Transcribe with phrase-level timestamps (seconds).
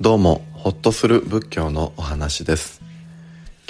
[0.00, 2.82] どうも、ほっとする仏教のお話です。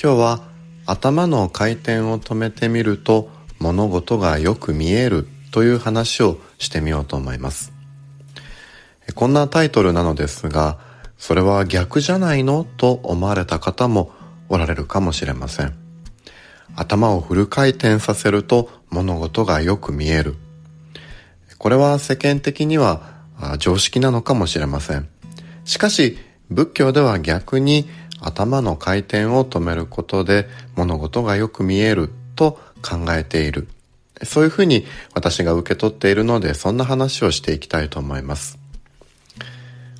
[0.02, 0.40] 今日は
[0.86, 7.74] 頭の回転を止めてみると物事がよく見えるという話をしてみようと思います。
[9.14, 10.78] こんなタイトルなのですが、
[11.18, 14.10] それは逆じゃないのと思われた方も
[14.48, 15.74] おられるかもしれません。
[16.74, 20.36] 頭をフル回転させると物事がよく見える。
[21.58, 23.12] これは世間的には
[23.58, 25.13] 常識なのかもしれません。
[25.64, 26.18] しかし、
[26.50, 27.88] 仏教では逆に
[28.20, 30.46] 頭の回転を止めることで
[30.76, 33.68] 物事がよく見えると考えている。
[34.22, 38.58] そういうふうに私が受け取っているので、そんな話をしていきたいと思います。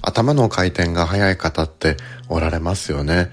[0.02, 1.96] 頭の回転が速い方って
[2.28, 3.30] おられますよね。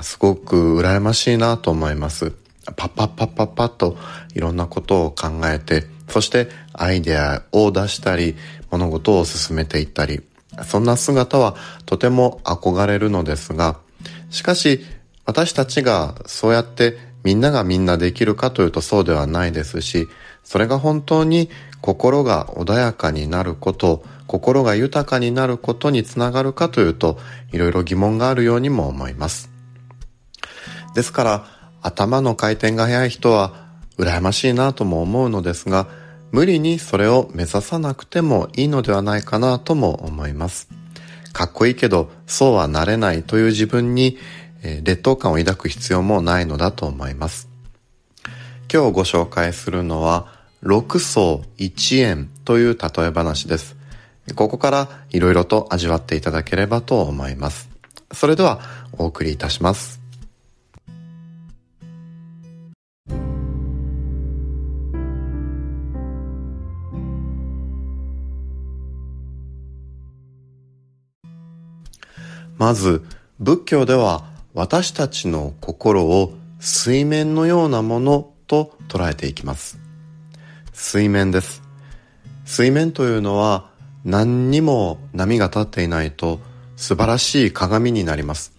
[0.00, 2.32] すごく羨ましいなと思います。
[2.76, 3.96] パッパッパッパッパッと
[4.34, 8.36] いろんなことを考えて、そしてアイデアを出したり、
[8.70, 10.22] 物事を進めていったり、
[10.64, 11.56] そんな姿は
[11.86, 13.78] とても憧れるのですが、
[14.30, 14.80] しかし
[15.24, 20.08] 私たちがそうやってみんながみんなできるかというとそうではないですし、
[20.44, 27.18] それが本当に心が穏やかになること、心が豊かになることにつながるかというと、
[27.52, 29.50] いろいろ疑問があるようにも思います。
[30.94, 31.46] ですから、
[31.82, 33.66] 頭の回転が速い人は
[33.98, 35.88] 羨ましいなとも思うのですが、
[36.32, 40.68] 無理にそれを目指さなくてもいいのではないかなとも思います。
[41.32, 44.18] かっこいいけどそうはなれないという自分に、
[44.62, 47.48] 劣等感を抱く必要もないのだと思います。
[48.72, 50.26] 今日ご紹介するのは
[50.62, 53.76] 6層1円という例え話です。
[54.34, 57.70] ここからいろいろと味わっていただければと思います。
[58.12, 58.60] それでは
[58.92, 59.97] お送りいたします。
[72.58, 73.04] まず、
[73.38, 79.78] 仏教では私たちの心を水面のようなものと捉えていきます。
[80.72, 81.62] 水面です。
[82.44, 83.70] 水面というのは
[84.04, 86.40] 何にも波が立っていないと
[86.76, 88.52] 素晴らしい鏡になります。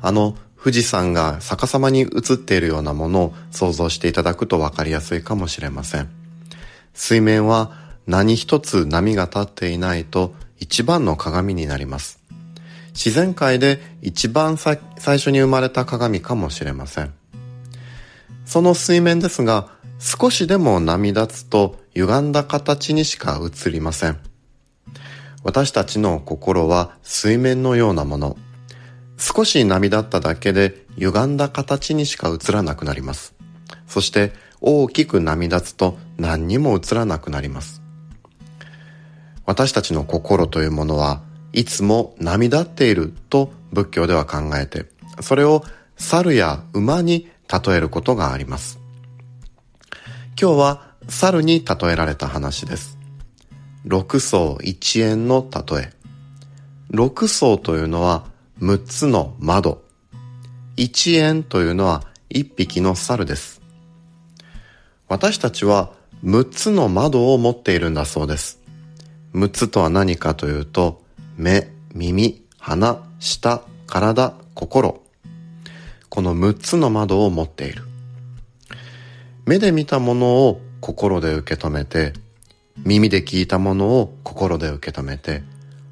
[0.00, 6.08] あの富士山が逆さまに映っているようなものを想像していただくと分かりやすいかもしれません。
[6.94, 7.72] 水面は
[8.06, 12.23] 何一つ波が立っていないと一番の鏡になります。
[12.94, 17.12] 自然界で一番最初に生まれた鏡かもしれません。
[18.46, 19.68] その水面ですが、
[19.98, 24.18] 少しでも波立つと歪んだ形にしか映りません。
[25.42, 28.36] 私たちの心は水面のようなもの。
[29.16, 33.34] 少し波立っただけで歪んだ形にしか映らなくなります。
[33.86, 37.82] そして大きく波立つと何にも映らなくなります。
[39.46, 41.22] 私たちの心というものは
[41.54, 44.86] いつも波立っていると仏教では考えて、
[45.20, 45.64] それを
[45.96, 48.80] 猿や馬に例えることがあります。
[50.40, 52.98] 今日は猿に例えられた話です。
[53.84, 55.92] 六層一円の例え。
[56.90, 58.26] 六層というのは
[58.58, 59.84] 六つの窓。
[60.76, 63.62] 一円というのは一匹の猿です。
[65.06, 65.92] 私たちは
[66.24, 68.60] 六つの窓を持っているんだそうです。
[69.32, 71.03] 六つとは何かというと、
[71.36, 75.00] 目、耳、鼻、舌、体、心。
[76.08, 77.82] この6つの窓を持っている。
[79.44, 82.12] 目で見たものを心で受け止めて、
[82.84, 85.42] 耳で聞いたものを心で受け止めて、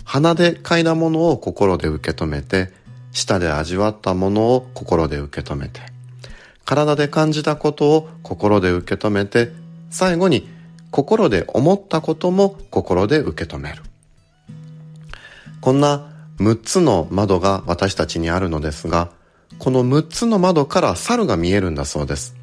[0.05, 2.71] 鼻で嗅いだものを心で受け止めて、
[3.11, 5.81] 舌で味わったものを心で受け止めて、
[6.65, 9.51] 体で感じたことを心で受け止めて、
[9.91, 10.49] 最後に
[10.93, 13.83] 心で思ったことも心で受け止める。
[15.63, 19.13] こんな6つの窓が私たちにあるのですが、
[19.61, 22.35] この6つの窓から猿が見えるんだそうです。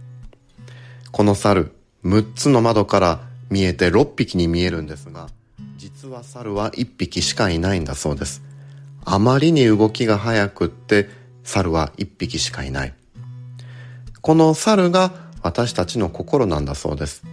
[1.11, 1.73] この猿、
[2.05, 3.19] 6つの窓から
[3.49, 5.27] 見えて6匹に見えるんですが、
[5.75, 8.41] 実は猿は1匹しかいないんだそうです。
[9.03, 11.09] あまりに動きが速くって
[11.43, 12.93] 猿は1匹しかいない。
[14.21, 15.11] この猿が
[15.43, 17.23] 私たちの心なんだそうです。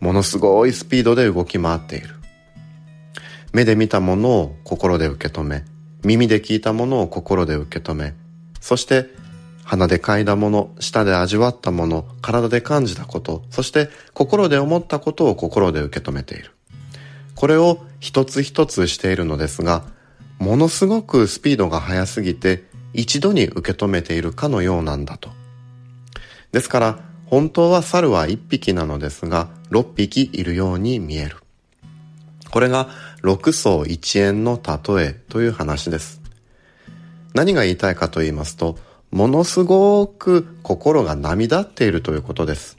[0.00, 2.15] ものすごいスピードで動き回っている。
[3.52, 5.64] 目で見たものを心で受け止め、
[6.04, 8.14] 耳で聞いたものを心で受け止め、
[8.60, 9.10] そして
[9.64, 16.52] 鼻で嗅いだもの、舌で味わったもの、体で感じたこと、そして心で思ったことを心で受け止めている。
[17.34, 19.84] これを一つ一つしているのですが、
[20.38, 25.30] ものすごくスピードが速すぎて一度に受け止めているかのようなんだと。
[26.52, 31.36] ですから本当は猿は一匹なのですが六匹いるように見える。
[32.56, 32.88] これが
[33.20, 36.22] 6層1円の例えという話です。
[37.34, 38.78] 何が言いたいかと言いますと、
[39.10, 42.78] ものすごく心が波立っているということです。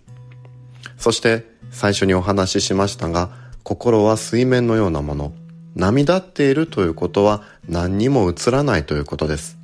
[0.98, 3.30] そして最初にお話ししましたが、
[3.62, 5.32] 心は水面のようなもの。
[5.76, 9.60] 波立っているということは何にも映らないということです。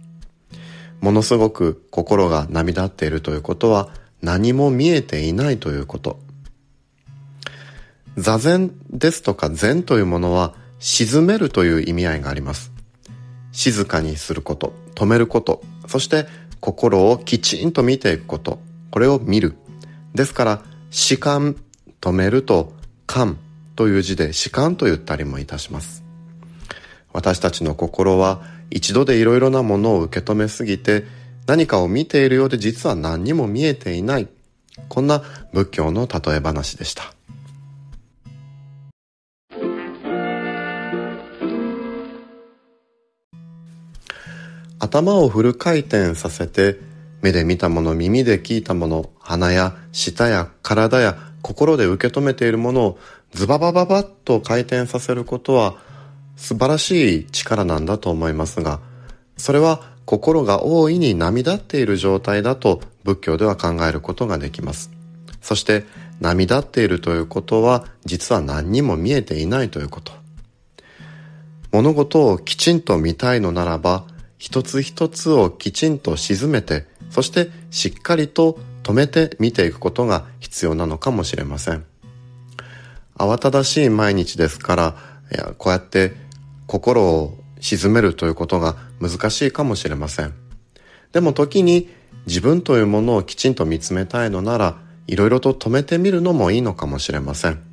[1.01, 3.89] ものすごく心が波立っているということは
[4.21, 6.19] 何も見えていないということ。
[8.17, 12.71] 座禅ですとか禅というものは沈めるという意味合いがあります。
[13.51, 16.27] 静かにすること、止めること、そして
[16.59, 18.59] 心をきちんと見ていくこと、
[18.91, 19.55] これを見る。
[20.13, 20.61] ですから、
[20.91, 21.55] 視観、
[22.01, 22.73] 止めると、
[23.05, 23.37] 観
[23.75, 26.03] という字で視観と言ったりもいたします。
[27.11, 31.05] 私たちの心は一度でいろいろなものを受け止めすぎて
[31.45, 34.27] 何かを見ているようで実は何にも見えていない。
[34.89, 35.21] こんな
[35.53, 37.13] 仏教の例え話でした。
[44.83, 46.77] 頭をフル回転させて
[47.21, 52.99] 目で見たもの耳で聞いたもの鼻や舌や体や心で受け止めているものを
[53.31, 55.77] ズババババッと回転させることは
[56.35, 58.81] 素晴らしい力なんだと思いますが
[59.37, 64.91] それは心が大いに波立っている状態だと仏教では考えることができます。
[65.41, 65.85] そして
[66.19, 70.11] 波立っているということは実は何にも見えていないということ。
[71.71, 74.03] 物事をきちんと見たいのならば
[74.43, 81.85] 一つ一つをきちんと沈めて、そしてしっかりと止めて見ていくことが必要なのかもしれません。
[83.17, 84.95] 慌ただしい毎日ですから、
[85.31, 86.11] いやこうやって
[86.67, 90.33] 心を沈めるということが難しいかもしれません。
[91.13, 91.87] でも時に
[92.25, 97.63] 自分というものをきちんと見つめたいのなら、いろいろと止めてみるのもいいのかもしれません。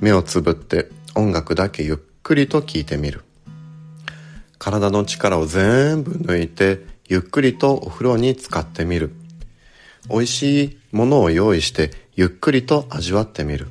[0.00, 3.22] 目をつぶって音楽だけゆっくりと聴いてみる。
[4.60, 9.10] 体の力を全部抜いてゆっくりとお風呂に浸かってみる。
[10.10, 13.68] 美味しいものを用意してゆっくりと味わってみる。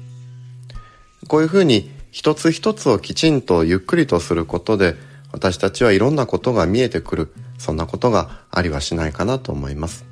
[1.28, 4.96] こういうふうに一つ一つをきちんとゆっくりとすることで
[5.32, 7.34] 私たちはいろんなことが見えてくる。
[7.60, 10.06] そんなことがありはしないかなと思います。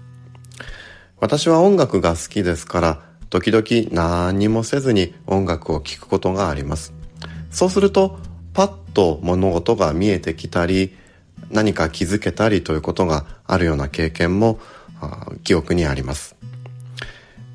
[1.20, 3.02] 私は音楽が好きですから
[3.32, 6.94] 時々何にもせずに音楽を聴くことがあります。
[7.50, 8.20] そうすると
[8.58, 10.96] パッと物事が見えてきたり
[11.52, 14.60] 何か気づけたりということがあるような経験も
[15.44, 16.36] 記憶にあります。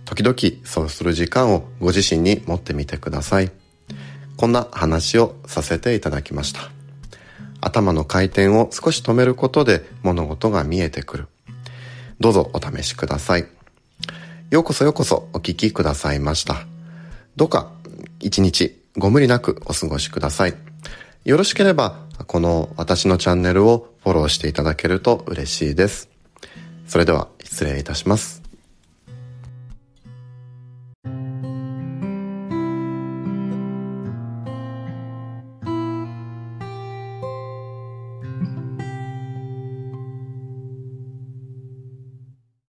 [0.04, 3.50] 時々そうする時間をご自身に持ってみてください。
[4.37, 6.70] こんな話をさせていただきました。
[7.60, 11.26] 頭の回転を少し止めることで物事が見えてくる。
[12.20, 13.48] どうぞお試しください。
[14.50, 16.64] ようこそようこそお聞きくださいました。
[17.34, 17.72] どうか
[18.20, 20.71] 一日ご無理なくお過ごしください。
[21.24, 26.10] よろしければ、この私のチャンネルをフォローしていただけると嬉しいです。
[26.88, 28.42] それでは失礼いたします。